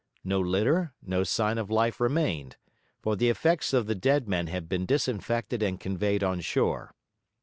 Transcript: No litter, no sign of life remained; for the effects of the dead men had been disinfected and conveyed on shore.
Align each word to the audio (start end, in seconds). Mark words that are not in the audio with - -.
No 0.23 0.39
litter, 0.39 0.95
no 1.03 1.23
sign 1.23 1.59
of 1.59 1.69
life 1.69 1.99
remained; 1.99 2.55
for 3.03 3.15
the 3.15 3.29
effects 3.29 3.71
of 3.71 3.85
the 3.85 3.93
dead 3.93 4.27
men 4.27 4.47
had 4.47 4.67
been 4.67 4.87
disinfected 4.87 5.61
and 5.61 5.79
conveyed 5.79 6.23
on 6.23 6.41
shore. 6.41 6.95